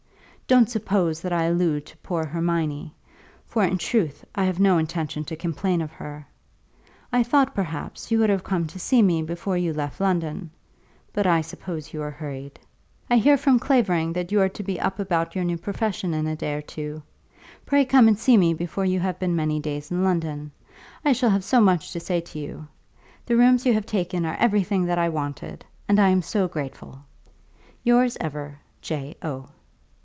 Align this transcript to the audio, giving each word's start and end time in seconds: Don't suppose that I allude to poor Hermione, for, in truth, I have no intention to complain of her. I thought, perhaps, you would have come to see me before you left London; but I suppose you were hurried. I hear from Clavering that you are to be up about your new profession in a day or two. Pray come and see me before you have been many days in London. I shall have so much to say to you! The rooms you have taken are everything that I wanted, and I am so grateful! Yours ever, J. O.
Don't 0.47 0.69
suppose 0.69 1.21
that 1.21 1.31
I 1.31 1.43
allude 1.45 1.85
to 1.85 1.97
poor 1.99 2.25
Hermione, 2.25 2.93
for, 3.45 3.63
in 3.63 3.77
truth, 3.77 4.25
I 4.35 4.43
have 4.43 4.59
no 4.59 4.77
intention 4.79 5.23
to 5.23 5.35
complain 5.37 5.81
of 5.81 5.93
her. 5.93 6.27
I 7.09 7.23
thought, 7.23 7.55
perhaps, 7.55 8.11
you 8.11 8.19
would 8.19 8.29
have 8.29 8.43
come 8.43 8.67
to 8.67 8.77
see 8.77 9.01
me 9.01 9.21
before 9.23 9.55
you 9.55 9.71
left 9.71 10.01
London; 10.01 10.51
but 11.13 11.25
I 11.25 11.39
suppose 11.39 11.93
you 11.93 12.01
were 12.01 12.11
hurried. 12.11 12.59
I 13.09 13.15
hear 13.15 13.37
from 13.37 13.59
Clavering 13.59 14.11
that 14.11 14.33
you 14.33 14.41
are 14.41 14.49
to 14.49 14.61
be 14.61 14.77
up 14.77 14.99
about 14.99 15.35
your 15.35 15.45
new 15.45 15.57
profession 15.57 16.13
in 16.13 16.27
a 16.27 16.35
day 16.35 16.53
or 16.55 16.61
two. 16.61 17.01
Pray 17.65 17.85
come 17.85 18.09
and 18.09 18.19
see 18.19 18.35
me 18.35 18.53
before 18.53 18.83
you 18.83 18.99
have 18.99 19.19
been 19.19 19.37
many 19.37 19.61
days 19.61 19.89
in 19.89 20.03
London. 20.03 20.51
I 21.05 21.13
shall 21.13 21.29
have 21.29 21.45
so 21.45 21.61
much 21.61 21.93
to 21.93 21.99
say 22.01 22.19
to 22.19 22.39
you! 22.39 22.67
The 23.25 23.37
rooms 23.37 23.65
you 23.65 23.71
have 23.73 23.85
taken 23.85 24.25
are 24.25 24.35
everything 24.37 24.83
that 24.87 24.97
I 24.99 25.07
wanted, 25.07 25.63
and 25.87 25.97
I 25.97 26.09
am 26.09 26.21
so 26.21 26.49
grateful! 26.49 27.03
Yours 27.85 28.17
ever, 28.19 28.59
J. 28.81 29.15
O. 29.21 29.47